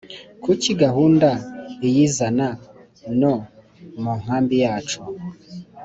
ku 0.41 0.47
isi 0.55 0.71
gahunda 0.83 1.29
iyizana 1.85 2.47
no 3.19 3.33
munkambi 4.01 4.55
yacu. 4.65 4.99